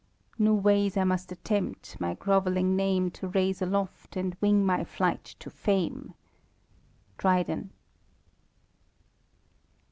[0.39, 5.23] New ways 1 must allempl, my (^oveUiog name To raise nloft, and wing my flight
[5.37, 6.15] to fame."
[7.19, 7.69] DKViieN.